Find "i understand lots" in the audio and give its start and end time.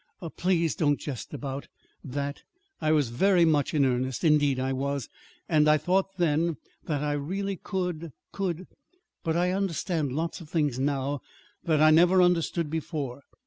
9.37-10.41